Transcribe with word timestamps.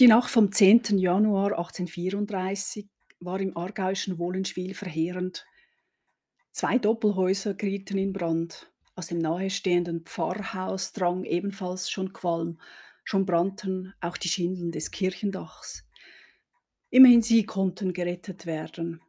Die 0.00 0.06
Nacht 0.06 0.30
vom 0.30 0.52
10. 0.52 0.96
Januar 0.98 1.58
1834 1.58 2.88
war 3.18 3.40
im 3.40 3.56
aargauischen 3.56 4.16
Wohlenschwil 4.20 4.74
verheerend. 4.74 5.44
Zwei 6.52 6.78
Doppelhäuser 6.78 7.54
gerieten 7.54 7.98
in 7.98 8.12
Brand. 8.12 8.70
Aus 8.94 9.08
dem 9.08 9.18
nahestehenden 9.18 10.04
Pfarrhaus 10.04 10.92
drang 10.92 11.24
ebenfalls 11.24 11.90
schon 11.90 12.12
Qualm. 12.12 12.60
Schon 13.02 13.26
brannten 13.26 13.92
auch 14.00 14.16
die 14.16 14.28
Schindeln 14.28 14.70
des 14.70 14.92
Kirchendachs. 14.92 15.84
Immerhin 16.90 17.22
sie 17.22 17.44
konnten 17.44 17.92
gerettet 17.92 18.46
werden. 18.46 19.00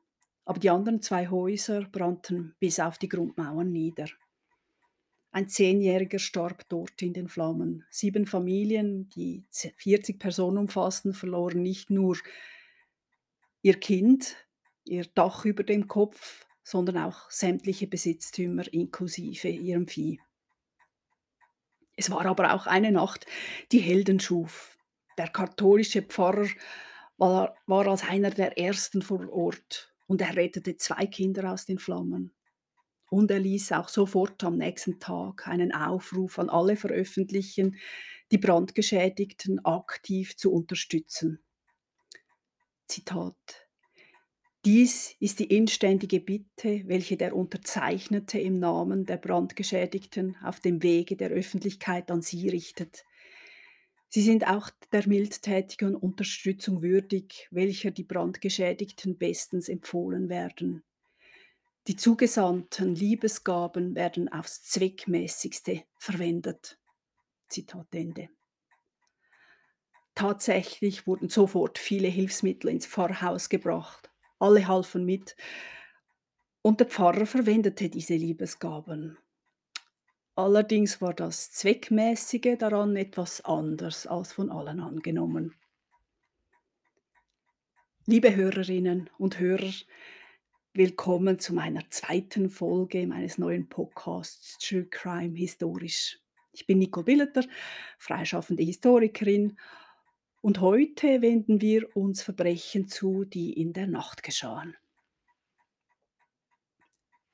Aber 0.44 0.60
die 0.60 0.72
anderen 0.72 1.04
zwei 1.04 1.28
Häuser 1.28 1.82
brannten 1.82 2.56
bis 2.60 2.80
auf 2.80 2.98
die 2.98 3.10
Grundmauern 3.10 3.72
nieder. 3.72 4.08
Ein 5.32 5.48
Zehnjähriger 5.48 6.18
starb 6.18 6.68
dort 6.70 7.02
in 7.02 7.14
den 7.14 7.28
Flammen. 7.28 7.86
Sieben 7.92 8.26
Familien, 8.26 9.10
die 9.10 9.46
40 9.52 10.20
Personen 10.20 10.58
umfassten, 10.58 11.14
verloren 11.14 11.62
nicht 11.62 11.92
nur 11.92 12.18
ihr 13.62 13.80
Kind, 13.80 14.36
ihr 14.86 15.06
Dach 15.14 15.46
über 15.46 15.64
dem 15.64 15.88
Kopf, 15.88 16.48
sondern 16.64 16.98
auch 16.98 17.30
sämtliche 17.30 17.88
Besitztümer 17.88 18.72
inklusive 18.74 19.50
ihrem 19.50 19.88
Vieh. 19.88 20.20
Es 21.96 22.10
war 22.10 22.26
aber 22.26 22.54
auch 22.54 22.66
eine 22.66 22.92
Nacht, 22.92 23.26
die 23.72 23.80
Helden 23.80 24.20
schuf. 24.20 24.78
Der 25.18 25.28
katholische 25.28 26.02
Pfarrer 26.02 26.48
war, 27.18 27.56
war 27.68 27.88
als 27.88 28.04
einer 28.04 28.32
der 28.32 28.58
ersten 28.58 29.02
vor 29.02 29.30
Ort 29.32 29.94
und 30.08 30.22
er 30.22 30.36
rettete 30.36 30.78
zwei 30.78 31.06
Kinder 31.06 31.52
aus 31.52 31.66
den 31.66 31.78
Flammen. 31.78 32.34
Und 33.10 33.32
er 33.32 33.40
ließ 33.40 33.72
auch 33.72 33.90
sofort 33.90 34.44
am 34.44 34.58
nächsten 34.58 35.00
Tag 35.00 35.48
einen 35.48 35.74
Aufruf 35.74 36.38
an 36.38 36.50
alle 36.50 36.76
veröffentlichen, 36.76 37.78
die 38.32 38.38
Brandgeschädigten 38.38 39.66
aktiv 39.66 40.38
zu 40.38 40.52
unterstützen. 40.52 41.40
Zitat. 42.88 43.36
Dies 44.66 45.16
ist 45.20 45.40
die 45.40 45.56
inständige 45.56 46.20
Bitte, 46.20 46.84
welche 46.86 47.16
der 47.16 47.36
Unterzeichnete 47.36 48.40
im 48.40 48.60
Namen 48.60 49.06
der 49.06 49.18
Brandgeschädigten 49.18 50.36
auf 50.44 50.60
dem 50.60 50.84
Wege 50.84 51.16
der 51.16 51.30
Öffentlichkeit 51.30 52.12
an 52.12 52.22
Sie 52.22 52.50
richtet. 52.50 53.06
Sie 54.10 54.22
sind 54.22 54.48
auch 54.48 54.70
der 54.92 55.08
mildtätigen 55.08 55.96
Unterstützung 55.96 56.82
würdig, 56.82 57.48
welcher 57.52 57.92
die 57.92 58.04
Brandgeschädigten 58.04 59.18
bestens 59.18 59.70
empfohlen 59.70 60.28
werden. 60.30 60.84
Die 61.88 61.96
zugesandten 61.96 62.94
Liebesgaben 62.94 63.96
werden 63.96 64.32
aufs 64.32 64.64
Zweckmäßigste 64.64 65.84
verwendet. 65.98 66.78
Zitat 67.48 67.88
Ende. 67.92 68.30
Tatsächlich 70.14 71.08
wurden 71.08 71.30
sofort 71.30 71.80
viele 71.80 72.10
Hilfsmittel 72.10 72.70
ins 72.70 72.86
Pfarrhaus 72.86 73.50
gebracht. 73.50 74.12
Alle 74.38 74.68
halfen 74.68 75.06
mit 75.06 75.36
und 76.62 76.80
der 76.80 76.88
Pfarrer 76.88 77.26
verwendete 77.26 77.90
diese 77.90 78.16
Liebesgaben. 78.16 79.18
Allerdings 80.36 81.02
war 81.02 81.14
das 81.14 81.52
Zweckmäßige 81.52 82.58
daran 82.58 82.96
etwas 82.96 83.42
anders 83.42 84.08
als 84.08 84.34
von 84.34 84.50
allen 84.50 84.80
angenommen. 84.80 85.56
Liebe 88.06 88.36
Hörerinnen 88.36 89.10
und 89.18 89.40
Hörer, 89.40 89.74
Willkommen 90.76 91.40
zu 91.40 91.56
meiner 91.56 91.82
zweiten 91.90 92.48
Folge 92.48 93.08
meines 93.08 93.40
neuen 93.40 93.68
Podcasts 93.68 94.56
True 94.60 94.86
Crime 94.86 95.36
Historisch. 95.36 96.20
Ich 96.52 96.68
bin 96.68 96.78
Nicole 96.78 97.06
Billeter, 97.06 97.44
freischaffende 97.98 98.62
Historikerin 98.62 99.58
und 100.42 100.62
heute 100.62 101.24
wenden 101.24 101.60
wir 101.60 101.98
uns 101.98 102.22
Verbrechen 102.22 102.88
zu, 102.88 103.26
die 103.26 103.52
in 103.52 103.74
der 103.74 103.88
Nacht 103.88 104.22
geschahen. 104.22 104.78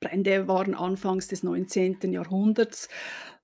Brände 0.00 0.48
waren 0.48 0.74
anfangs 0.74 1.28
des 1.28 1.42
19. 1.42 2.14
Jahrhunderts 2.14 2.88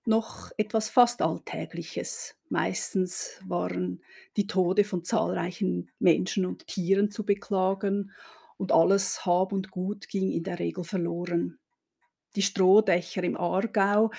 noch 0.07 0.53
etwas 0.57 0.89
fast 0.89 1.21
Alltägliches. 1.21 2.35
Meistens 2.49 3.43
waren 3.47 4.03
die 4.39 4.47
Tode 4.47 4.85
von 4.85 5.05
zahlreichen 5.05 5.91
Menschen 5.99 6.47
und 6.47 6.67
Tieren 6.67 7.11
zu 7.11 7.27
beklagen 7.27 8.11
und 8.57 8.73
alles 8.73 9.25
Hab 9.27 9.53
und 9.53 9.71
Gut 9.71 10.09
ging 10.09 10.31
in 10.31 10.43
der 10.43 10.59
Regel 10.59 10.85
verloren. 10.85 11.59
Die 12.37 12.43
Strohdächer 12.43 13.23
im 13.25 13.37
Aargau, 13.37 14.11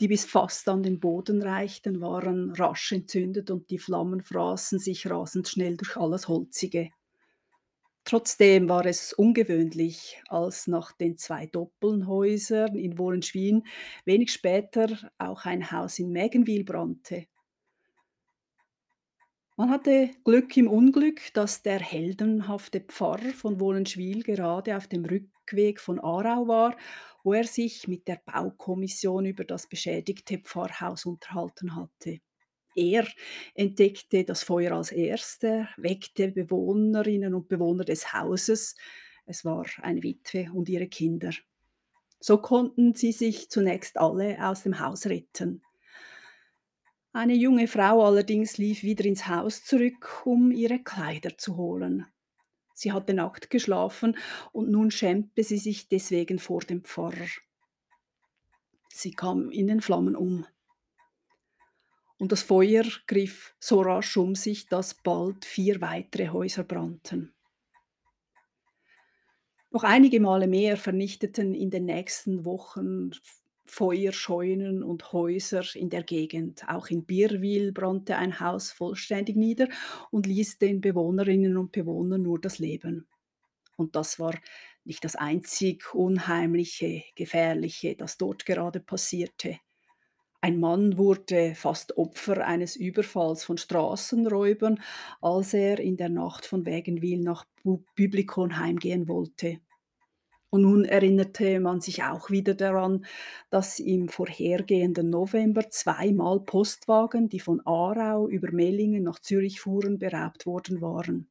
die 0.00 0.08
bis 0.08 0.24
fast 0.24 0.68
an 0.68 0.82
den 0.82 1.00
Boden 1.00 1.42
reichten, 1.42 2.00
waren 2.00 2.52
rasch 2.52 2.92
entzündet 2.92 3.50
und 3.50 3.70
die 3.70 3.78
Flammen 3.78 4.22
fraßen 4.22 4.78
sich 4.78 5.08
rasend 5.08 5.48
schnell 5.48 5.76
durch 5.76 5.96
alles 5.96 6.28
Holzige. 6.28 6.90
Trotzdem 8.04 8.70
war 8.70 8.86
es 8.86 9.12
ungewöhnlich, 9.12 10.22
als 10.28 10.66
nach 10.66 10.92
den 10.92 11.18
zwei 11.18 11.46
Doppelhäusern 11.46 12.74
in 12.74 12.96
Wohlenschwien 12.96 13.66
wenig 14.06 14.32
später 14.32 15.10
auch 15.18 15.44
ein 15.44 15.70
Haus 15.70 15.98
in 15.98 16.10
Mägenwil 16.10 16.64
brannte. 16.64 17.26
Man 19.58 19.70
hatte 19.70 20.10
Glück 20.22 20.56
im 20.56 20.68
Unglück, 20.68 21.34
dass 21.34 21.62
der 21.62 21.80
heldenhafte 21.80 22.78
Pfarrer 22.78 23.32
von 23.32 23.58
Wohlenschwil 23.58 24.22
gerade 24.22 24.76
auf 24.76 24.86
dem 24.86 25.04
Rückweg 25.04 25.80
von 25.80 25.98
Aarau 25.98 26.46
war, 26.46 26.76
wo 27.24 27.32
er 27.32 27.42
sich 27.42 27.88
mit 27.88 28.06
der 28.06 28.20
Baukommission 28.24 29.24
über 29.24 29.42
das 29.42 29.68
beschädigte 29.68 30.38
Pfarrhaus 30.38 31.06
unterhalten 31.06 31.74
hatte. 31.74 32.20
Er 32.76 33.08
entdeckte 33.56 34.22
das 34.22 34.44
Feuer 34.44 34.76
als 34.76 34.92
erster, 34.92 35.68
weckte 35.76 36.28
Bewohnerinnen 36.28 37.34
und 37.34 37.48
Bewohner 37.48 37.84
des 37.84 38.12
Hauses. 38.12 38.76
Es 39.26 39.44
war 39.44 39.66
eine 39.82 40.04
Witwe 40.04 40.52
und 40.54 40.68
ihre 40.68 40.86
Kinder. 40.86 41.32
So 42.20 42.38
konnten 42.38 42.94
sie 42.94 43.10
sich 43.10 43.50
zunächst 43.50 43.98
alle 43.98 44.38
aus 44.40 44.62
dem 44.62 44.78
Haus 44.78 45.06
retten. 45.06 45.64
Eine 47.12 47.34
junge 47.34 47.68
Frau 47.68 48.04
allerdings 48.04 48.58
lief 48.58 48.82
wieder 48.82 49.04
ins 49.04 49.26
Haus 49.26 49.64
zurück, 49.64 50.26
um 50.26 50.52
ihre 50.52 50.78
Kleider 50.78 51.36
zu 51.38 51.56
holen. 51.56 52.06
Sie 52.74 52.92
hatte 52.92 53.14
nackt 53.14 53.50
geschlafen 53.50 54.16
und 54.52 54.70
nun 54.70 54.90
schämte 54.90 55.42
sie 55.42 55.58
sich 55.58 55.88
deswegen 55.88 56.38
vor 56.38 56.60
dem 56.60 56.84
Pfarrer. 56.84 57.26
Sie 58.88 59.10
kam 59.12 59.50
in 59.50 59.66
den 59.66 59.80
Flammen 59.80 60.14
um. 60.14 60.46
Und 62.18 62.32
das 62.32 62.42
Feuer 62.42 62.84
griff 63.06 63.54
so 63.58 63.80
rasch 63.80 64.16
um 64.16 64.34
sich, 64.34 64.66
dass 64.66 64.94
bald 64.94 65.44
vier 65.44 65.80
weitere 65.80 66.28
Häuser 66.28 66.64
brannten. 66.64 67.32
Noch 69.70 69.84
einige 69.84 70.20
Male 70.20 70.46
mehr 70.46 70.76
vernichteten 70.76 71.54
in 71.54 71.70
den 71.70 71.84
nächsten 71.84 72.44
Wochen 72.44 73.10
Feuerscheunen 73.70 74.82
und 74.82 75.12
Häuser 75.12 75.64
in 75.74 75.90
der 75.90 76.02
Gegend. 76.02 76.64
Auch 76.68 76.88
in 76.88 77.04
Birwil 77.04 77.72
brannte 77.72 78.16
ein 78.16 78.40
Haus 78.40 78.70
vollständig 78.72 79.36
nieder 79.36 79.68
und 80.10 80.26
ließ 80.26 80.58
den 80.58 80.80
Bewohnerinnen 80.80 81.56
und 81.56 81.72
Bewohnern 81.72 82.22
nur 82.22 82.40
das 82.40 82.58
Leben. 82.58 83.06
Und 83.76 83.94
das 83.96 84.18
war 84.18 84.34
nicht 84.84 85.04
das 85.04 85.16
einzig 85.16 85.94
Unheimliche, 85.94 87.04
Gefährliche, 87.14 87.94
das 87.94 88.16
dort 88.16 88.46
gerade 88.46 88.80
passierte. 88.80 89.58
Ein 90.40 90.60
Mann 90.60 90.98
wurde 90.98 91.54
fast 91.54 91.96
Opfer 91.96 92.46
eines 92.46 92.76
Überfalls 92.76 93.44
von 93.44 93.58
Straßenräubern, 93.58 94.80
als 95.20 95.52
er 95.52 95.80
in 95.80 95.96
der 95.96 96.08
Nacht 96.08 96.46
von 96.46 96.64
Wägenwil 96.64 97.20
nach 97.20 97.44
Byblikon 97.96 98.58
heimgehen 98.58 99.08
wollte. 99.08 99.60
Und 100.50 100.62
nun 100.62 100.84
erinnerte 100.86 101.60
man 101.60 101.80
sich 101.80 102.04
auch 102.04 102.30
wieder 102.30 102.54
daran, 102.54 103.04
dass 103.50 103.78
im 103.80 104.08
vorhergehenden 104.08 105.10
November 105.10 105.68
zweimal 105.68 106.40
Postwagen, 106.40 107.28
die 107.28 107.40
von 107.40 107.60
Aarau 107.66 108.28
über 108.28 108.50
Mellingen 108.50 109.02
nach 109.02 109.18
Zürich 109.18 109.60
fuhren, 109.60 109.98
beraubt 109.98 110.46
worden 110.46 110.80
waren. 110.80 111.28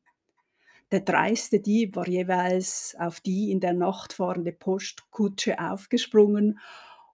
Der 0.92 1.02
dreiste 1.02 1.60
Dieb 1.60 1.96
war 1.96 2.08
jeweils 2.08 2.96
auf 2.98 3.20
die 3.20 3.52
in 3.52 3.60
der 3.60 3.74
Nacht 3.74 4.14
fahrende 4.14 4.54
Postkutsche 4.54 5.60
aufgesprungen, 5.60 6.60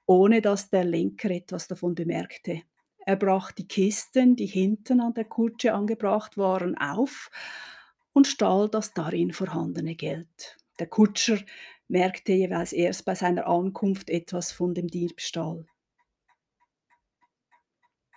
ohne 0.05 0.41
dass 0.41 0.69
der 0.69 0.83
Lenker 0.83 1.31
etwas 1.31 1.67
davon 1.67 1.95
bemerkte. 1.95 2.61
Er 3.05 3.15
brach 3.15 3.51
die 3.51 3.67
Kisten, 3.67 4.35
die 4.35 4.45
hinten 4.45 5.01
an 5.01 5.13
der 5.13 5.25
Kutsche 5.25 5.73
angebracht 5.73 6.37
waren, 6.37 6.77
auf 6.77 7.31
und 8.13 8.27
stahl 8.27 8.69
das 8.69 8.93
darin 8.93 9.33
vorhandene 9.33 9.95
Geld. 9.95 10.57
Der 10.79 10.87
Kutscher 10.87 11.39
merkte 11.87 12.33
jeweils 12.33 12.73
erst 12.73 13.05
bei 13.05 13.15
seiner 13.15 13.47
Ankunft 13.47 14.09
etwas 14.09 14.51
von 14.51 14.73
dem 14.73 14.87
Diebstahl. 14.87 15.65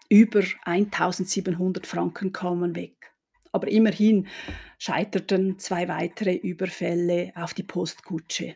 Über 0.09 0.43
1700 0.65 1.87
Franken 1.87 2.33
kamen 2.33 2.77
weg. 2.77 3.13
Aber 3.53 3.69
immerhin 3.69 4.29
scheiterten 4.79 5.59
zwei 5.59 5.89
weitere 5.89 6.35
Überfälle 6.35 7.33
auf 7.35 7.55
die 7.55 7.63
Postkutsche. 7.63 8.55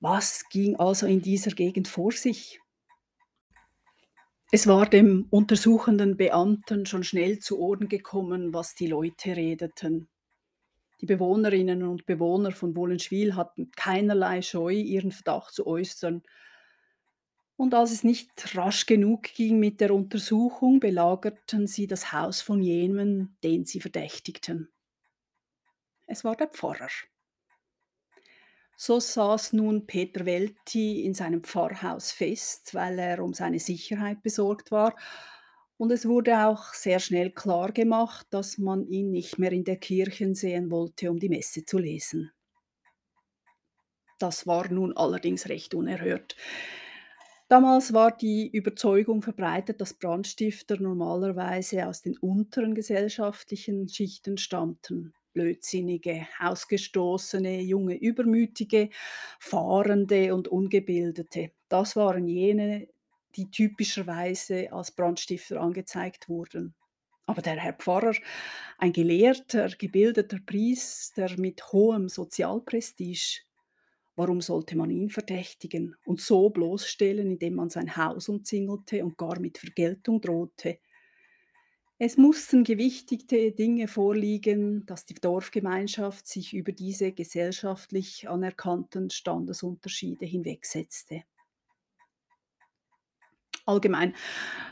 Was 0.00 0.48
ging 0.48 0.76
also 0.76 1.06
in 1.06 1.22
dieser 1.22 1.52
Gegend 1.52 1.88
vor 1.88 2.12
sich? 2.12 2.60
Es 4.50 4.66
war 4.66 4.86
dem 4.88 5.26
untersuchenden 5.30 6.16
Beamten 6.16 6.86
schon 6.86 7.04
schnell 7.04 7.38
zu 7.38 7.58
Ohren 7.58 7.88
gekommen, 7.88 8.54
was 8.54 8.74
die 8.74 8.86
Leute 8.86 9.36
redeten. 9.36 10.08
Die 11.00 11.06
Bewohnerinnen 11.06 11.84
und 11.84 12.06
Bewohner 12.06 12.50
von 12.50 12.74
Wohlenschwil 12.74 13.36
hatten 13.36 13.70
keinerlei 13.72 14.42
Scheu, 14.42 14.72
ihren 14.72 15.12
Verdacht 15.12 15.54
zu 15.54 15.66
äußern. 15.66 16.22
Und 17.56 17.74
als 17.74 17.92
es 17.92 18.04
nicht 18.04 18.56
rasch 18.56 18.86
genug 18.86 19.22
ging 19.22 19.58
mit 19.58 19.80
der 19.80 19.94
Untersuchung, 19.94 20.80
belagerten 20.80 21.66
sie 21.66 21.86
das 21.86 22.12
Haus 22.12 22.40
von 22.40 22.62
jenem, 22.62 23.36
den 23.42 23.64
sie 23.64 23.80
verdächtigten. 23.80 24.68
Es 26.06 26.24
war 26.24 26.36
der 26.36 26.48
Pfarrer. 26.48 26.88
So 28.76 29.00
saß 29.00 29.54
nun 29.54 29.86
Peter 29.86 30.24
Welti 30.24 31.04
in 31.04 31.12
seinem 31.12 31.42
Pfarrhaus 31.42 32.12
fest, 32.12 32.74
weil 32.74 32.98
er 32.98 33.22
um 33.24 33.34
seine 33.34 33.58
Sicherheit 33.58 34.22
besorgt 34.22 34.70
war, 34.70 34.94
und 35.78 35.92
es 35.92 36.06
wurde 36.06 36.46
auch 36.46 36.74
sehr 36.74 36.98
schnell 36.98 37.30
klar 37.30 37.72
gemacht, 37.72 38.26
dass 38.30 38.58
man 38.58 38.86
ihn 38.86 39.10
nicht 39.10 39.38
mehr 39.38 39.52
in 39.52 39.64
der 39.64 39.76
Kirche 39.78 40.34
sehen 40.34 40.70
wollte, 40.70 41.10
um 41.10 41.18
die 41.18 41.28
Messe 41.28 41.64
zu 41.64 41.78
lesen. 41.78 42.32
Das 44.18 44.46
war 44.46 44.70
nun 44.70 44.96
allerdings 44.96 45.48
recht 45.48 45.74
unerhört. 45.74 46.36
Damals 47.48 47.94
war 47.94 48.14
die 48.14 48.50
Überzeugung 48.50 49.22
verbreitet, 49.22 49.80
dass 49.80 49.94
Brandstifter 49.94 50.78
normalerweise 50.80 51.86
aus 51.86 52.02
den 52.02 52.18
unteren 52.18 52.74
gesellschaftlichen 52.74 53.88
Schichten 53.88 54.36
stammten. 54.36 55.14
Blödsinnige, 55.32 56.26
Ausgestoßene, 56.40 57.60
junge 57.62 57.94
Übermütige, 57.94 58.90
Fahrende 59.38 60.34
und 60.34 60.48
Ungebildete. 60.48 61.52
Das 61.68 61.96
waren 61.96 62.26
jene, 62.26 62.88
die 63.36 63.50
typischerweise 63.50 64.72
als 64.72 64.90
Brandstifter 64.90 65.60
angezeigt 65.60 66.28
wurden. 66.28 66.74
Aber 67.26 67.42
der 67.42 67.56
Herr 67.56 67.74
Pfarrer, 67.74 68.14
ein 68.78 68.92
gelehrter, 68.92 69.68
gebildeter 69.68 70.38
Priester 70.44 71.28
mit 71.38 71.72
hohem 71.72 72.08
Sozialprestige, 72.08 73.42
warum 74.16 74.40
sollte 74.40 74.76
man 74.76 74.90
ihn 74.90 75.10
verdächtigen 75.10 75.94
und 76.06 76.20
so 76.20 76.48
bloßstellen, 76.48 77.30
indem 77.30 77.56
man 77.56 77.68
sein 77.68 77.96
Haus 77.96 78.28
umzingelte 78.28 79.04
und 79.04 79.18
gar 79.18 79.38
mit 79.40 79.58
Vergeltung 79.58 80.20
drohte? 80.20 80.78
Es 82.00 82.16
mussten 82.16 82.62
gewichtigte 82.62 83.50
Dinge 83.50 83.88
vorliegen, 83.88 84.86
dass 84.86 85.04
die 85.04 85.14
Dorfgemeinschaft 85.14 86.28
sich 86.28 86.54
über 86.54 86.70
diese 86.70 87.12
gesellschaftlich 87.12 88.28
anerkannten 88.28 89.10
Standesunterschiede 89.10 90.24
hinwegsetzte. 90.24 91.24
Allgemein 93.68 94.14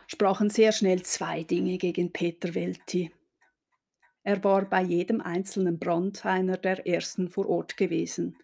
sprachen 0.07 0.49
sehr 0.49 0.73
schnell 0.73 1.03
zwei 1.03 1.43
Dinge 1.43 1.77
gegen 1.77 2.15
Peter 2.15 2.55
Welti. 2.55 3.13
Er 4.23 4.43
war 4.43 4.65
bei 4.65 4.81
jedem 4.81 5.21
einzelnen 5.21 5.79
Brand 5.79 6.25
einer 6.25 6.57
der 6.57 6.87
ersten 6.87 7.29
vor 7.29 7.47
Ort 7.47 7.77
gewesen. 7.77 8.39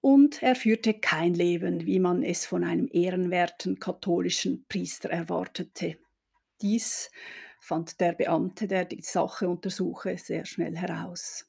Und 0.00 0.42
er 0.42 0.56
führte 0.56 0.94
kein 0.94 1.34
Leben, 1.34 1.84
wie 1.84 1.98
man 1.98 2.22
es 2.22 2.46
von 2.46 2.64
einem 2.64 2.88
ehrenwerten 2.90 3.78
katholischen 3.78 4.64
Priester 4.66 5.10
erwartete. 5.10 5.98
Dies 6.62 7.10
fand 7.60 8.00
der 8.00 8.14
Beamte, 8.14 8.66
der 8.66 8.86
die 8.86 9.02
Sache 9.02 9.46
untersuche, 9.46 10.16
sehr 10.16 10.46
schnell 10.46 10.74
heraus. 10.74 11.44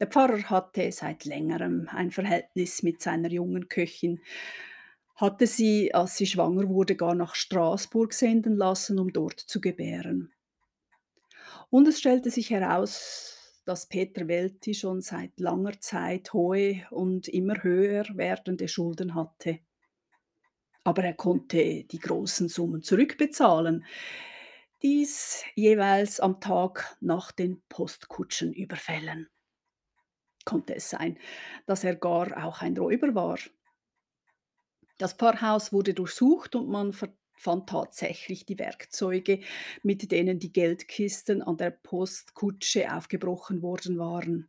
Der 0.00 0.06
Pfarrer 0.06 0.48
hatte 0.48 0.90
seit 0.92 1.26
längerem 1.26 1.90
ein 1.90 2.10
Verhältnis 2.10 2.82
mit 2.82 3.02
seiner 3.02 3.30
jungen 3.30 3.68
Köchin, 3.68 4.22
hatte 5.16 5.46
sie, 5.46 5.94
als 5.94 6.16
sie 6.16 6.26
schwanger 6.26 6.68
wurde, 6.68 6.94
gar 6.94 7.14
nach 7.14 7.34
Straßburg 7.34 8.12
senden 8.12 8.56
lassen, 8.56 8.98
um 8.98 9.12
dort 9.12 9.40
zu 9.40 9.60
gebären. 9.60 10.32
Und 11.70 11.88
es 11.88 11.98
stellte 11.98 12.30
sich 12.30 12.50
heraus, 12.50 13.62
dass 13.64 13.86
Peter 13.86 14.28
Welti 14.28 14.74
schon 14.74 15.00
seit 15.00 15.40
langer 15.40 15.80
Zeit 15.80 16.32
hohe 16.32 16.86
und 16.90 17.28
immer 17.28 17.62
höher 17.62 18.04
werdende 18.14 18.68
Schulden 18.68 19.14
hatte. 19.14 19.58
Aber 20.84 21.02
er 21.02 21.14
konnte 21.14 21.84
die 21.84 21.98
großen 21.98 22.48
Summen 22.48 22.82
zurückbezahlen. 22.82 23.84
Dies 24.82 25.42
jeweils 25.56 26.20
am 26.20 26.40
Tag 26.40 26.96
nach 27.00 27.32
den 27.32 27.62
Postkutschenüberfällen. 27.68 29.28
Konnte 30.44 30.76
es 30.76 30.90
sein, 30.90 31.18
dass 31.66 31.82
er 31.82 31.96
gar 31.96 32.44
auch 32.46 32.62
ein 32.62 32.76
Räuber 32.76 33.14
war? 33.16 33.38
Das 34.98 35.12
Pfarrhaus 35.12 35.72
wurde 35.72 35.92
durchsucht 35.92 36.54
und 36.54 36.68
man 36.68 36.94
fand 37.34 37.68
tatsächlich 37.68 38.46
die 38.46 38.58
Werkzeuge, 38.58 39.40
mit 39.82 40.10
denen 40.10 40.38
die 40.38 40.52
Geldkisten 40.52 41.42
an 41.42 41.58
der 41.58 41.70
Postkutsche 41.70 42.92
aufgebrochen 42.94 43.62
worden 43.62 43.98
waren. 43.98 44.48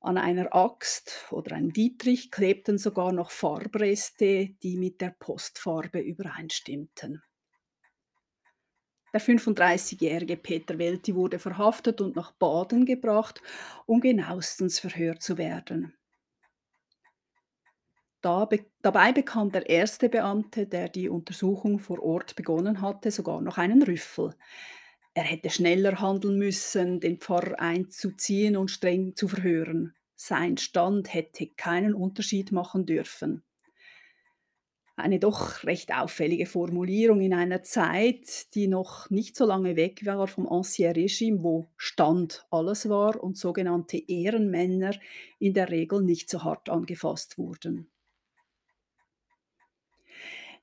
An 0.00 0.16
einer 0.16 0.54
Axt 0.54 1.26
oder 1.30 1.56
einem 1.56 1.72
Dietrich 1.72 2.30
klebten 2.30 2.78
sogar 2.78 3.10
noch 3.12 3.30
Farbreste, 3.30 4.50
die 4.62 4.76
mit 4.76 5.00
der 5.00 5.14
Postfarbe 5.18 5.98
übereinstimmten. 5.98 7.22
Der 9.12 9.20
35-jährige 9.20 10.36
Peter 10.36 10.78
Welti 10.78 11.14
wurde 11.14 11.38
verhaftet 11.38 12.00
und 12.00 12.14
nach 12.14 12.32
Baden 12.32 12.84
gebracht, 12.84 13.42
um 13.86 14.00
genauestens 14.00 14.78
verhört 14.78 15.22
zu 15.22 15.38
werden. 15.38 15.97
Da 18.20 18.46
be 18.46 18.66
dabei 18.82 19.12
bekam 19.12 19.52
der 19.52 19.68
erste 19.68 20.08
Beamte, 20.08 20.66
der 20.66 20.88
die 20.88 21.08
Untersuchung 21.08 21.78
vor 21.78 22.02
Ort 22.02 22.34
begonnen 22.34 22.80
hatte, 22.80 23.12
sogar 23.12 23.40
noch 23.40 23.58
einen 23.58 23.82
Rüffel. 23.82 24.34
Er 25.14 25.22
hätte 25.22 25.50
schneller 25.50 26.00
handeln 26.00 26.38
müssen, 26.38 27.00
den 27.00 27.18
Pfarrer 27.18 27.60
einzuziehen 27.60 28.56
und 28.56 28.70
streng 28.70 29.14
zu 29.14 29.28
verhören. 29.28 29.94
Sein 30.16 30.56
Stand 30.56 31.14
hätte 31.14 31.46
keinen 31.46 31.94
Unterschied 31.94 32.50
machen 32.50 32.86
dürfen. 32.86 33.44
Eine 34.96 35.20
doch 35.20 35.62
recht 35.62 35.94
auffällige 35.94 36.46
Formulierung 36.46 37.20
in 37.20 37.32
einer 37.32 37.62
Zeit, 37.62 38.52
die 38.56 38.66
noch 38.66 39.10
nicht 39.10 39.36
so 39.36 39.46
lange 39.46 39.76
weg 39.76 40.04
war 40.04 40.26
vom 40.26 40.48
Ancien 40.48 40.92
Regime, 40.92 41.44
wo 41.44 41.68
Stand 41.76 42.46
alles 42.50 42.88
war 42.88 43.22
und 43.22 43.38
sogenannte 43.38 43.96
Ehrenmänner 43.96 44.90
in 45.38 45.54
der 45.54 45.70
Regel 45.70 46.02
nicht 46.02 46.28
so 46.28 46.42
hart 46.42 46.68
angefasst 46.68 47.38
wurden. 47.38 47.88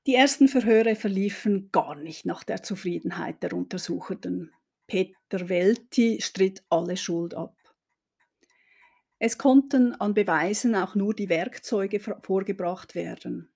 Die 0.06 0.14
ersten 0.14 0.46
Verhöre 0.46 0.94
verliefen 0.94 1.70
gar 1.72 1.96
nicht 1.96 2.26
nach 2.26 2.44
der 2.44 2.62
Zufriedenheit 2.62 3.42
der 3.42 3.52
Untersuchenden. 3.52 4.52
Peter 4.86 5.48
Welti 5.48 6.20
stritt 6.20 6.62
alle 6.68 6.96
Schuld 6.96 7.34
ab. 7.34 7.56
Es 9.18 9.36
konnten 9.36 9.94
an 9.96 10.14
Beweisen 10.14 10.76
auch 10.76 10.94
nur 10.94 11.12
die 11.12 11.28
Werkzeuge 11.28 11.98
vorgebracht 11.98 12.94
werden. 12.94 13.52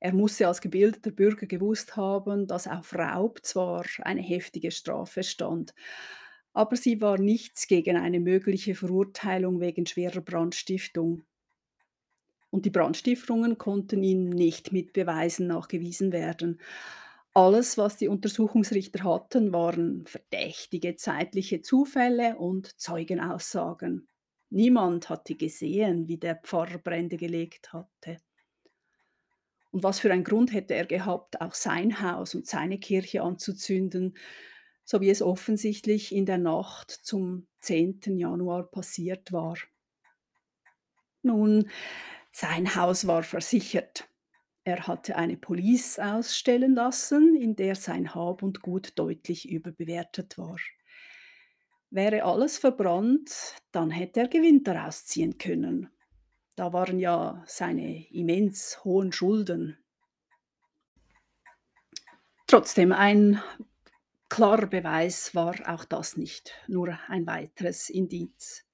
Er 0.00 0.12
musste 0.12 0.48
als 0.48 0.60
gebildeter 0.60 1.12
Bürger 1.12 1.46
gewusst 1.46 1.94
haben, 1.94 2.48
dass 2.48 2.66
auf 2.66 2.92
Raub 2.92 3.44
zwar 3.44 3.84
eine 4.00 4.22
heftige 4.22 4.72
Strafe 4.72 5.22
stand, 5.22 5.72
aber 6.52 6.74
sie 6.74 7.00
war 7.00 7.18
nichts 7.18 7.68
gegen 7.68 7.96
eine 7.96 8.18
mögliche 8.18 8.74
Verurteilung 8.74 9.60
wegen 9.60 9.86
schwerer 9.86 10.20
Brandstiftung 10.20 11.22
und 12.52 12.66
die 12.66 12.70
Brandstiftungen 12.70 13.56
konnten 13.56 14.02
ihm 14.04 14.28
nicht 14.28 14.72
mit 14.72 14.92
Beweisen 14.92 15.46
nachgewiesen 15.46 16.12
werden. 16.12 16.60
Alles, 17.32 17.78
was 17.78 17.96
die 17.96 18.08
Untersuchungsrichter 18.08 19.04
hatten, 19.04 19.54
waren 19.54 20.06
verdächtige 20.06 20.96
zeitliche 20.96 21.62
Zufälle 21.62 22.36
und 22.36 22.78
Zeugenaussagen. 22.78 24.06
Niemand 24.50 25.08
hatte 25.08 25.34
gesehen, 25.34 26.08
wie 26.08 26.18
der 26.18 26.36
Pfarrer 26.36 26.76
Brände 26.76 27.16
gelegt 27.16 27.72
hatte. 27.72 28.18
Und 29.70 29.82
was 29.82 30.00
für 30.00 30.12
ein 30.12 30.22
Grund 30.22 30.52
hätte 30.52 30.74
er 30.74 30.84
gehabt, 30.84 31.40
auch 31.40 31.54
sein 31.54 32.02
Haus 32.02 32.34
und 32.34 32.46
seine 32.46 32.78
Kirche 32.78 33.22
anzuzünden, 33.22 34.14
so 34.84 35.00
wie 35.00 35.08
es 35.08 35.22
offensichtlich 35.22 36.14
in 36.14 36.26
der 36.26 36.36
Nacht 36.36 36.90
zum 36.90 37.46
10. 37.62 38.18
Januar 38.18 38.70
passiert 38.70 39.32
war. 39.32 39.56
Nun, 41.22 41.70
sein 42.32 42.74
Haus 42.74 43.06
war 43.06 43.22
versichert. 43.22 44.08
Er 44.64 44.86
hatte 44.86 45.16
eine 45.16 45.36
Police 45.36 45.98
ausstellen 45.98 46.74
lassen, 46.74 47.36
in 47.36 47.56
der 47.56 47.74
sein 47.74 48.14
Hab 48.14 48.42
und 48.42 48.62
Gut 48.62 48.92
deutlich 48.96 49.48
überbewertet 49.48 50.38
war. 50.38 50.56
Wäre 51.90 52.24
alles 52.24 52.58
verbrannt, 52.58 53.56
dann 53.70 53.90
hätte 53.90 54.20
er 54.20 54.28
Gewinn 54.28 54.64
daraus 54.64 55.04
ziehen 55.04 55.36
können. 55.36 55.90
Da 56.56 56.72
waren 56.72 56.98
ja 56.98 57.42
seine 57.46 58.08
immens 58.10 58.82
hohen 58.84 59.12
Schulden. 59.12 59.78
Trotzdem 62.46 62.92
ein 62.92 63.42
klarer 64.28 64.66
Beweis 64.66 65.34
war 65.34 65.54
auch 65.66 65.84
das 65.84 66.16
nicht, 66.16 66.54
nur 66.68 66.98
ein 67.08 67.26
weiteres 67.26 67.90
Indiz. 67.90 68.64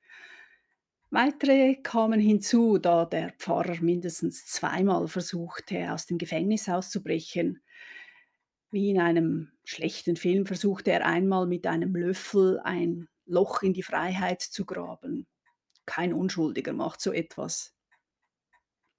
Weitere 1.11 1.77
kamen 1.77 2.21
hinzu, 2.21 2.77
da 2.77 3.07
der 3.07 3.33
Pfarrer 3.38 3.81
mindestens 3.81 4.45
zweimal 4.47 5.09
versuchte, 5.09 5.91
aus 5.93 6.05
dem 6.05 6.19
Gefängnis 6.19 6.69
auszubrechen. 6.69 7.62
Wie 8.71 8.91
in 8.91 9.00
einem 9.00 9.50
schlechten 9.65 10.17
Film 10.17 10.45
versuchte 10.45 10.91
er 10.91 11.07
einmal 11.07 11.47
mit 11.47 11.67
einem 11.67 11.97
Löffel 11.97 12.61
ein 12.61 13.09
Loch 13.25 13.62
in 13.62 13.73
die 13.73 13.83
Freiheit 13.83 14.43
zu 14.43 14.67
graben. 14.67 15.27
Kein 15.87 16.12
Unschuldiger 16.12 16.75
macht 16.75 17.00
so 17.00 17.12
etwas. 17.12 17.75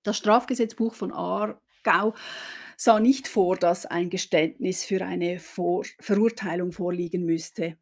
Das 0.02 0.18
Strafgesetzbuch 0.18 0.96
von 0.96 1.12
Aargau 1.12 2.16
sah 2.76 3.00
nicht 3.00 3.28
vor, 3.28 3.56
dass 3.56 3.86
ein 3.86 4.10
Geständnis 4.10 4.84
für 4.84 5.06
eine 5.06 5.40
vor 5.40 5.86
Verurteilung 6.00 6.72
vorliegen 6.72 7.26
müsste. 7.26 7.78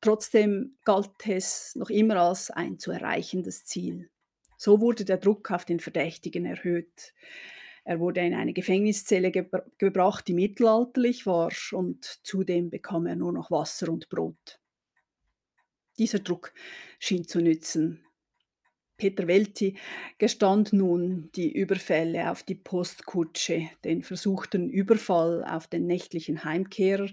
Trotzdem 0.00 0.76
galt 0.84 1.26
es 1.26 1.74
noch 1.74 1.90
immer 1.90 2.16
als 2.16 2.50
ein 2.50 2.78
zu 2.78 2.90
erreichendes 2.90 3.64
Ziel. 3.64 4.10
So 4.58 4.80
wurde 4.80 5.04
der 5.04 5.18
Druck 5.18 5.50
auf 5.50 5.64
den 5.64 5.80
Verdächtigen 5.80 6.44
erhöht. 6.46 7.12
Er 7.84 8.00
wurde 8.00 8.20
in 8.20 8.34
eine 8.34 8.52
Gefängniszelle 8.52 9.30
gebr 9.30 9.64
gebracht, 9.78 10.26
die 10.26 10.34
mittelalterlich 10.34 11.26
war, 11.26 11.52
und 11.72 12.04
zudem 12.24 12.70
bekam 12.70 13.06
er 13.06 13.16
nur 13.16 13.32
noch 13.32 13.50
Wasser 13.50 13.88
und 13.90 14.08
Brot. 14.08 14.58
Dieser 15.98 16.18
Druck 16.18 16.52
schien 16.98 17.26
zu 17.26 17.40
nützen. 17.40 18.04
Peter 18.96 19.26
Welti 19.28 19.76
gestand 20.18 20.72
nun 20.72 21.30
die 21.36 21.52
Überfälle 21.52 22.30
auf 22.30 22.42
die 22.42 22.54
Postkutsche, 22.54 23.68
den 23.84 24.02
versuchten 24.02 24.70
Überfall 24.70 25.44
auf 25.44 25.66
den 25.66 25.86
nächtlichen 25.86 26.44
Heimkehrer 26.44 27.08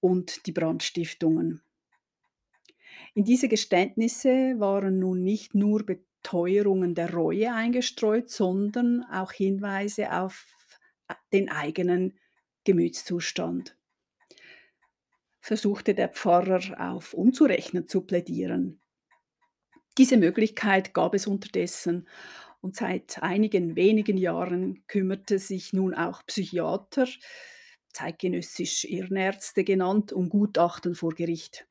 und 0.00 0.46
die 0.46 0.52
Brandstiftungen. 0.52 1.60
In 3.18 3.24
diese 3.24 3.48
Geständnisse 3.48 4.60
waren 4.60 5.00
nun 5.00 5.24
nicht 5.24 5.52
nur 5.52 5.84
Beteuerungen 5.84 6.94
der 6.94 7.12
Reue 7.12 7.52
eingestreut, 7.52 8.30
sondern 8.30 9.02
auch 9.10 9.32
Hinweise 9.32 10.12
auf 10.12 10.46
den 11.32 11.48
eigenen 11.48 12.16
Gemütszustand. 12.62 13.76
Versuchte 15.40 15.94
der 15.94 16.10
Pfarrer 16.10 16.92
auf 16.92 17.12
Unzurechnen 17.12 17.88
zu 17.88 18.02
plädieren. 18.02 18.80
Diese 19.98 20.16
Möglichkeit 20.16 20.94
gab 20.94 21.12
es 21.12 21.26
unterdessen 21.26 22.06
und 22.60 22.76
seit 22.76 23.20
einigen 23.20 23.74
wenigen 23.74 24.16
Jahren 24.16 24.84
kümmerte 24.86 25.40
sich 25.40 25.72
nun 25.72 25.92
auch 25.92 26.24
Psychiater, 26.24 27.08
zeitgenössisch 27.92 28.84
Irrenärzte 28.84 29.64
genannt, 29.64 30.12
um 30.12 30.28
Gutachten 30.28 30.94
vor 30.94 31.16
Gericht. 31.16 31.67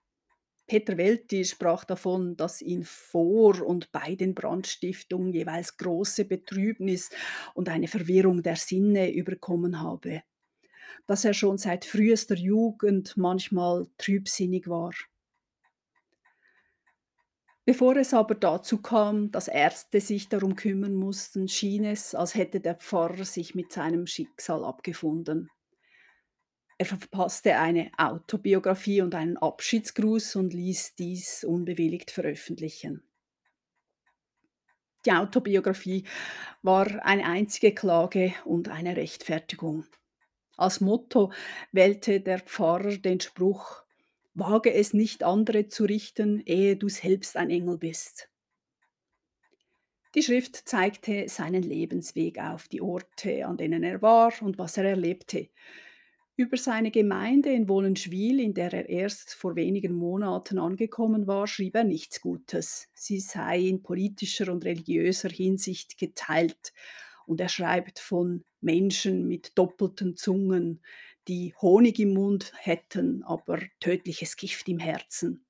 Peter 0.68 0.98
Welti 0.98 1.46
sprach 1.46 1.86
davon, 1.86 2.36
dass 2.36 2.62
ihn 2.62 2.84
vor 2.84 3.66
und 3.66 3.92
bei 3.94 4.16
den 4.16 4.36
Brandstiftungen 4.36 5.32
jeweils 5.32 5.78
große 5.78 6.26
Betrübnis 6.26 7.10
und 7.54 7.70
eine 7.70 7.88
Verwirrung 7.88 8.44
der 8.44 8.58
Sinne 8.58 9.14
überkommen 9.14 9.82
habe, 9.82 10.24
dass 11.06 11.24
er 11.24 11.34
schon 11.34 11.58
seit 11.58 11.86
frühester 11.86 12.36
Jugend 12.36 13.16
manchmal 13.16 13.88
trübsinnig 13.98 14.68
war. 14.68 14.92
Bevor 17.64 17.98
es 17.98 18.14
aber 18.14 18.36
dazu 18.36 18.82
kam, 18.82 19.32
dass 19.32 19.50
Ärzte 19.50 20.00
sich 20.00 20.30
darum 20.30 20.56
kümmern 20.56 20.94
mussten, 20.96 21.48
schien 21.48 21.84
es, 21.84 22.16
als 22.16 22.36
hätte 22.36 22.62
der 22.62 22.76
Pfarrer 22.76 23.26
sich 23.26 23.56
mit 23.56 23.74
seinem 23.74 24.08
Schicksal 24.08 24.64
abgefunden. 24.64 25.50
Er 26.80 26.86
verpasste 26.86 27.58
eine 27.58 27.92
Autobiografie 27.98 29.02
und 29.02 29.16
einen 29.16 29.38
Abschiedsgruß 29.38 30.36
und 30.36 30.54
ließ 30.54 30.96
dies 30.96 31.44
unbewilligt 31.44 32.12
veröffentlichen. 32.12 33.04
Die 35.06 35.12
Autobiografie 35.12 36.04
war 36.62 37.04
eine 37.04 37.26
einzige 37.26 37.74
Klage 37.74 38.34
und 38.46 38.70
eine 38.70 38.96
Rechtfertigung. 38.96 39.86
Als 40.56 40.82
Motto 40.82 41.32
wählte 41.72 42.20
der 42.20 42.40
Pfarrer 42.40 42.98
den 42.98 43.20
Spruch 43.22 43.84
Wage 44.34 44.72
es 44.72 44.94
nicht 44.94 45.24
andere 45.24 45.68
zu 45.68 45.86
richten, 45.86 46.42
ehe 46.46 46.78
du 46.78 46.90
selbst 46.90 47.38
ein 47.38 47.50
Engel 47.50 47.80
bist. 47.80 48.30
Die 50.14 50.22
Schrift 50.22 50.56
zeigte 50.70 51.28
seinen 51.28 51.64
Lebensweg 51.64 52.38
auf, 52.40 52.68
die 52.68 52.82
Orte, 52.82 53.48
an 53.48 53.58
denen 53.58 53.84
er 53.84 54.02
war 54.04 54.32
und 54.42 54.60
was 54.60 54.78
er 54.78 54.86
erlebte. 54.86 55.50
Über 56.39 56.56
seine 56.56 56.91
Gemeinde 56.91 57.51
in 57.51 57.67
Wohlenschwil, 57.67 58.39
in 58.39 58.53
der 58.53 58.72
er 58.72 58.88
erst 58.88 59.34
vor 59.34 59.56
wenigen 59.56 59.96
Monaten 59.96 60.60
angekommen 60.60 61.25
war, 61.25 61.48
schrieb 61.48 61.74
er 61.74 61.84
nichts 61.84 62.22
Gutes. 62.22 62.89
Sie 62.94 63.20
sei 63.20 63.62
in 63.62 63.82
politischer 63.82 64.51
und 64.51 64.63
religiöser 64.63 65.29
Hinsicht 65.29 65.98
geteilt. 65.98 66.74
Und 67.25 67.41
er 67.41 67.50
schreibt 67.50 67.98
von 67.98 68.44
Menschen 68.62 69.27
mit 69.27 69.58
doppelten 69.58 70.15
Zungen, 70.15 70.84
die 71.27 71.56
Honig 71.60 71.98
im 71.98 72.13
Mund 72.13 72.53
hätten, 72.56 73.24
aber 73.24 73.60
tödliches 73.79 74.38
Gift 74.38 74.70
im 74.70 74.77
Herzen. 74.77 75.44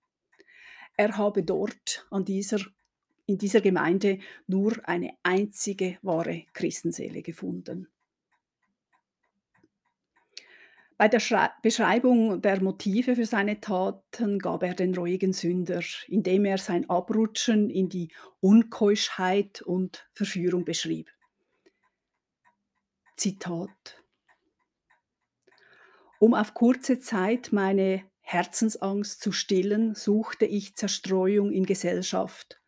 Er 0.96 1.18
habe 1.18 1.44
dort 1.44 2.08
an 2.12 2.24
dieser, 2.24 2.62
in 3.26 3.38
dieser 3.38 3.60
Gemeinde 3.60 4.20
nur 4.48 4.78
eine 4.88 5.18
einzige 5.22 5.98
wahre 6.02 6.46
Christenseele 6.54 7.24
gefunden. 7.24 7.90
Bei 10.98 11.08
der 11.08 11.20
Schrei 11.20 11.52
Beschreibung 11.62 12.42
der 12.42 12.62
Motive 12.62 13.16
für 13.16 13.28
seine 13.28 13.62
Taten 13.62 14.40
gab 14.40 14.64
er 14.64 14.74
den 14.74 14.96
ruhigen 14.96 15.32
Sünder, 15.32 15.84
indem 16.08 16.46
er 16.46 16.58
sein 16.58 16.90
Abrutschen 16.90 17.70
in 17.70 17.88
die 17.88 18.10
Unkeuschheit 18.40 19.62
und 19.62 20.10
Verführung 20.14 20.66
beschrieb. 20.66 21.12
Zitat 23.16 24.04
Um 26.20 26.34
auf 26.34 26.56
kurze 26.56 27.00
Zeit 27.00 27.50
meine 27.52 28.04
Herzensangst 28.22 29.22
zu 29.22 29.32
stillen, 29.32 29.94
suchte 29.94 30.46
ich 30.46 30.76
Zerstreuung 30.76 31.52
in 31.52 31.68
Gesellschaft. 31.68 32.60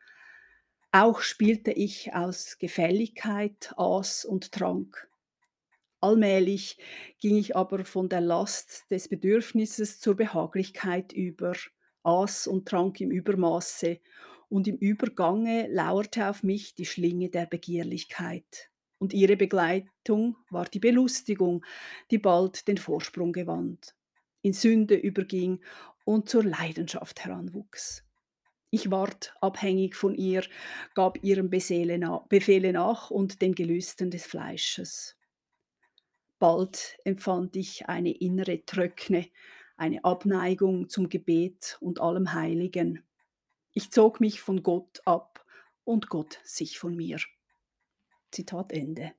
Auch 0.91 1.21
spielte 1.21 1.71
ich 1.71 2.13
aus 2.13 2.57
Gefälligkeit, 2.59 3.74
Aß 3.75 4.24
und 4.25 4.51
Trank. 4.51 5.09
Allmählich 6.01 6.77
ging 7.20 7.36
ich 7.36 7.56
aber 7.56 7.84
von 7.84 8.08
der 8.08 8.22
Last 8.22 8.89
des 8.89 9.10
Bedürfnisses 9.10 10.00
zur 10.00 10.15
Behaglichkeit 10.15 11.12
über, 11.12 11.53
aß 12.03 12.48
und 12.48 12.68
trank 12.68 13.01
im 13.01 13.12
Übermaße, 13.12 14.00
und 14.48 14.68
im 14.68 14.77
Übergange 14.77 15.68
lauerte 15.68 16.27
auf 16.27 16.41
mich 16.41 16.74
die 16.74 16.86
Schlinge 16.86 17.29
der 17.29 17.46
Begierlichkeit. 17.46 18.72
Und 18.98 19.13
ihre 19.13 19.38
Begleitung 19.38 20.38
war 20.50 20.65
die 20.65 20.79
Belustigung, 20.79 21.63
die 22.12 22.18
bald 22.18 22.68
den 22.68 22.77
Vorsprung 22.77 23.32
gewann, 23.32 23.77
in 24.41 24.53
Sünde 24.53 24.96
überging 24.96 25.62
und 26.03 26.29
zur 26.29 26.44
Leidenschaft 26.44 27.24
heranwuchs. 27.24 28.03
Ich 28.72 28.89
ward 28.89 29.36
abhängig 29.41 29.96
von 29.96 30.15
ihr, 30.15 30.44
gab 30.96 31.24
ihrem 31.24 31.50
Befehle 31.50 31.98
nach 31.98 33.12
und 33.12 33.41
den 33.41 33.53
Gelüsten 33.53 34.12
des 34.12 34.25
Fleisches. 34.25 35.18
Bald 36.39 36.98
empfand 37.03 37.58
ich 37.58 37.88
eine 37.88 38.12
innere 38.12 38.65
Tröckne, 38.65 39.27
eine 39.75 40.03
Abneigung 40.05 40.88
zum 40.88 41.10
Gebet 41.10 41.77
und 41.81 42.00
allem 42.00 42.34
Heiligen. 42.34 43.03
Ich 43.74 43.91
zog 43.91 44.22
mich 44.22 44.39
von 44.39 44.63
Gott 44.63 45.01
ab 45.05 45.46
und 45.84 46.08
Gott 46.08 46.39
sich 46.43 46.79
von 46.79 46.96
mir. 46.96 47.19
Zitat 48.31 48.72
Ende. 48.72 49.12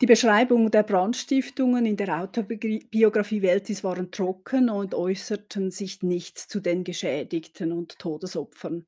Die 0.00 0.06
Beschreibung 0.06 0.70
der 0.70 0.82
Brandstiftungen 0.82 1.86
in 1.86 1.96
der 1.96 2.20
Autobiografie 2.22 3.40
Weltis 3.40 3.82
waren 3.82 4.10
trocken 4.10 4.68
und 4.68 4.94
äußerten 4.94 5.70
sich 5.70 6.02
nicht 6.02 6.38
zu 6.38 6.60
den 6.60 6.84
Geschädigten 6.84 7.72
und 7.72 7.98
Todesopfern. 7.98 8.86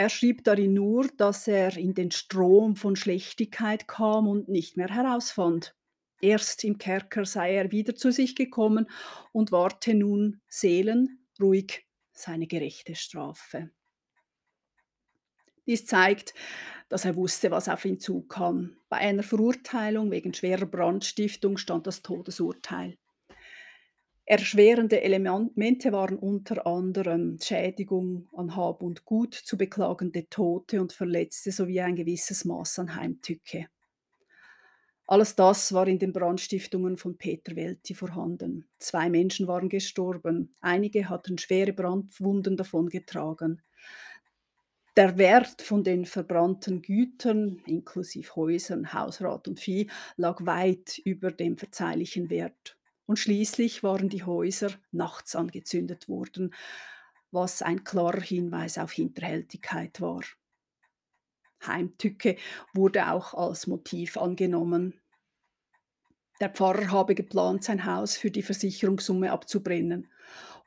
Er 0.00 0.08
schrieb 0.08 0.44
darin 0.44 0.72
nur, 0.72 1.08
dass 1.18 1.46
er 1.46 1.76
in 1.76 1.92
den 1.92 2.10
Strom 2.10 2.74
von 2.74 2.96
Schlechtigkeit 2.96 3.86
kam 3.86 4.28
und 4.28 4.48
nicht 4.48 4.78
mehr 4.78 4.88
herausfand. 4.88 5.76
Erst 6.22 6.64
im 6.64 6.78
Kerker 6.78 7.26
sei 7.26 7.56
er 7.56 7.70
wieder 7.70 7.94
zu 7.94 8.10
sich 8.10 8.34
gekommen 8.34 8.88
und 9.32 9.52
warte 9.52 9.92
nun 9.92 10.40
seelenruhig 10.48 11.86
seine 12.14 12.46
gerechte 12.46 12.94
Strafe. 12.94 13.72
Dies 15.66 15.84
zeigt, 15.84 16.32
dass 16.88 17.04
er 17.04 17.14
wusste, 17.14 17.50
was 17.50 17.68
auf 17.68 17.84
ihn 17.84 18.00
zukam. 18.00 18.78
Bei 18.88 18.96
einer 18.96 19.22
Verurteilung 19.22 20.10
wegen 20.10 20.32
schwerer 20.32 20.64
Brandstiftung 20.64 21.58
stand 21.58 21.86
das 21.86 22.00
Todesurteil. 22.00 22.96
Erschwerende 24.30 25.02
Elemente 25.02 25.90
waren 25.90 26.16
unter 26.16 26.64
anderem 26.64 27.40
Schädigung 27.42 28.28
an 28.32 28.54
Hab 28.54 28.80
und 28.80 29.04
Gut, 29.04 29.34
zu 29.34 29.58
beklagende 29.58 30.28
Tote 30.28 30.80
und 30.80 30.92
Verletzte 30.92 31.50
sowie 31.50 31.80
ein 31.80 31.96
gewisses 31.96 32.44
Maß 32.44 32.78
an 32.78 32.94
Heimtücke. 32.94 33.66
Alles 35.08 35.34
das 35.34 35.72
war 35.72 35.88
in 35.88 35.98
den 35.98 36.12
Brandstiftungen 36.12 36.96
von 36.96 37.18
Peter 37.18 37.56
Welti 37.56 37.92
vorhanden. 37.92 38.68
Zwei 38.78 39.10
Menschen 39.10 39.48
waren 39.48 39.68
gestorben, 39.68 40.54
einige 40.60 41.08
hatten 41.08 41.36
schwere 41.36 41.72
Brandwunden 41.72 42.56
davongetragen. 42.56 43.62
Der 44.96 45.18
Wert 45.18 45.60
von 45.60 45.82
den 45.82 46.04
verbrannten 46.04 46.82
Gütern, 46.82 47.60
inklusive 47.66 48.36
Häusern, 48.36 48.92
Hausrat 48.92 49.48
und 49.48 49.58
Vieh, 49.58 49.90
lag 50.16 50.46
weit 50.46 50.98
über 50.98 51.32
dem 51.32 51.56
verzeihlichen 51.56 52.30
Wert. 52.30 52.76
Und 53.10 53.16
schließlich 53.16 53.82
waren 53.82 54.08
die 54.08 54.22
Häuser 54.22 54.70
nachts 54.92 55.34
angezündet 55.34 56.08
worden, 56.08 56.54
was 57.32 57.60
ein 57.60 57.82
klarer 57.82 58.20
Hinweis 58.20 58.78
auf 58.78 58.92
Hinterhältigkeit 58.92 60.00
war. 60.00 60.20
Heimtücke 61.66 62.36
wurde 62.72 63.10
auch 63.10 63.34
als 63.34 63.66
Motiv 63.66 64.16
angenommen. 64.16 65.00
Der 66.40 66.50
Pfarrer 66.50 66.92
habe 66.92 67.16
geplant, 67.16 67.64
sein 67.64 67.84
Haus 67.84 68.16
für 68.16 68.30
die 68.30 68.44
Versicherungssumme 68.44 69.32
abzubrennen. 69.32 70.06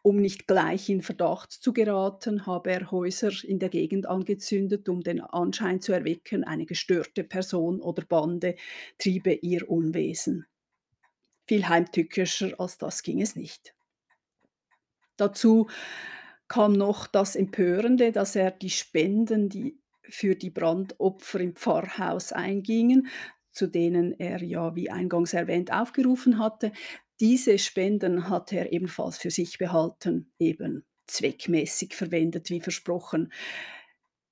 Um 0.01 0.17
nicht 0.17 0.45
gleich 0.45 0.89
in 0.89 1.01
Verdacht 1.01 1.53
zu 1.53 1.71
geraten, 1.71 2.45
habe 2.45 2.71
er 2.71 2.91
Häuser 2.91 3.31
in 3.45 3.59
der 3.59 3.69
Gegend 3.69 4.05
angezündet, 4.05 4.89
um 4.89 4.99
den 4.99 5.21
Anschein 5.21 5.79
zu 5.79 5.93
erwecken, 5.93 6.43
eine 6.43 6.65
gestörte 6.65 7.23
Person 7.23 7.79
oder 7.79 8.03
Bande 8.03 8.57
triebe 8.97 9.31
ihr 9.31 9.69
Unwesen. 9.69 10.45
Viel 11.45 11.67
heimtückischer 11.67 12.53
als 12.59 12.77
das 12.77 13.03
ging 13.03 13.21
es 13.21 13.35
nicht. 13.35 13.75
Dazu 15.17 15.67
kam 16.47 16.73
noch 16.73 17.07
das 17.07 17.35
Empörende, 17.35 18.11
dass 18.11 18.35
er 18.35 18.51
die 18.51 18.69
Spenden, 18.69 19.49
die 19.49 19.79
für 20.03 20.35
die 20.35 20.49
Brandopfer 20.49 21.39
im 21.39 21.55
Pfarrhaus 21.55 22.31
eingingen, 22.31 23.07
zu 23.51 23.67
denen 23.67 24.19
er 24.19 24.43
ja, 24.43 24.75
wie 24.75 24.89
eingangs 24.89 25.33
erwähnt, 25.33 25.71
aufgerufen 25.71 26.39
hatte, 26.39 26.71
diese 27.19 27.59
Spenden 27.59 28.29
hat 28.29 28.51
er 28.51 28.73
ebenfalls 28.73 29.17
für 29.17 29.31
sich 29.31 29.57
behalten, 29.57 30.31
eben 30.39 30.85
zweckmäßig 31.07 31.93
verwendet, 31.93 32.49
wie 32.49 32.59
versprochen. 32.59 33.31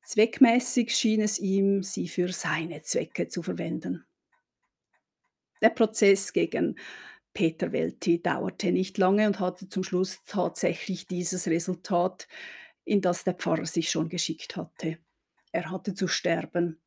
Zweckmäßig 0.03 0.93
schien 0.95 1.21
es 1.21 1.39
ihm, 1.39 1.83
sie 1.83 2.07
für 2.07 2.33
seine 2.33 2.81
Zwecke 2.81 3.27
zu 3.27 3.43
verwenden. 3.43 4.03
Der 5.61 5.69
Prozess 5.69 6.33
gegen 6.33 6.77
Peter 7.33 7.71
Welti 7.71 8.21
dauerte 8.21 8.71
nicht 8.71 8.97
lange 8.97 9.27
und 9.27 9.39
hatte 9.39 9.69
zum 9.69 9.83
Schluss 9.83 10.21
tatsächlich 10.25 11.07
dieses 11.07 11.47
Resultat, 11.47 12.27
in 12.83 13.01
das 13.01 13.23
der 13.23 13.35
Pfarrer 13.35 13.65
sich 13.65 13.89
schon 13.89 14.09
geschickt 14.09 14.55
hatte. 14.57 14.97
Er 15.51 15.71
hatte 15.71 15.93
zu 15.93 16.07
sterben 16.07 16.81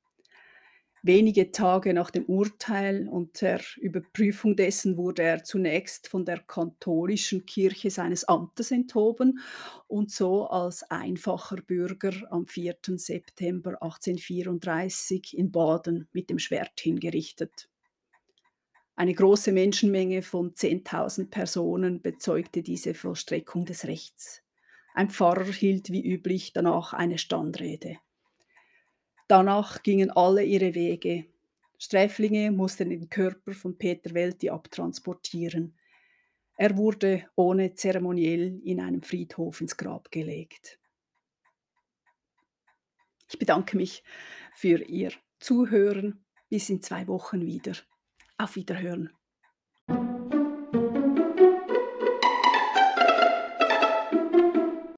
wenige 1.05 1.53
Tage 1.53 1.93
nach 1.93 2.11
dem 2.11 2.25
Urteil 2.25 3.09
und 3.09 3.43
der 3.43 3.61
Überprüfung 3.77 4.57
dessen 4.57 4.97
wurde 4.97 5.23
er 5.23 5.45
zunächst 5.45 6.09
von 6.09 6.25
der 6.25 6.39
katholischen 6.39 7.45
Kirche 7.45 7.91
seines 7.91 8.25
Amtes 8.25 8.71
enthoben 8.71 9.39
und 9.87 10.11
so 10.11 10.47
als 10.47 10.83
einfacher 10.91 11.57
Bürger 11.57 12.15
am 12.31 12.47
4. 12.47 12.77
September 12.97 13.83
1834 13.83 15.37
in 15.37 15.53
Baden 15.53 16.09
mit 16.13 16.31
dem 16.31 16.39
Schwert 16.39 16.81
hingerichtet. 16.81 17.69
Eine 18.97 19.15
große 19.15 19.51
Menschenmenge 19.51 20.23
von 20.23 20.55
10.000 20.55 21.29
Personen 21.29 22.01
bezeugte 22.01 22.63
diese 22.63 22.95
Vollstreckung 22.95 23.65
des 23.65 23.87
Rechts. 23.87 24.43
Ein 24.95 25.11
Pfarrer 25.11 25.53
hielt 25.53 25.91
wie 25.91 26.07
üblich 26.07 26.53
danach 26.53 26.93
eine 26.93 27.19
Standrede. 27.19 27.99
Danach 29.27 29.83
gingen 29.83 30.11
alle 30.13 30.45
ihre 30.45 30.75
Wege. 30.75 31.27
Sträflinge 31.77 32.53
mussten 32.53 32.91
den 32.91 33.11
Körper 33.11 33.53
von 33.53 33.77
Peter 33.77 34.15
Welti 34.15 34.51
abtransportieren. 34.51 35.77
Er 36.57 36.77
wurde 36.77 37.27
ohne 37.35 37.75
zeremoniell 37.75 38.61
in 38.65 38.81
einem 38.81 39.03
Friedhof 39.03 39.61
ins 39.61 39.77
Grab 39.77 40.13
gelegt. 40.13 40.79
Ich 43.29 43.39
bedanke 43.41 43.77
mich 43.77 44.05
für 44.55 44.81
Ihr 44.85 45.11
Zuhören. 45.41 46.25
Bis 46.49 46.71
in 46.71 46.81
zwei 46.83 47.09
Wochen 47.09 47.45
wieder. 47.45 47.73
Auf 48.39 48.57
Wiederhören. 48.57 49.11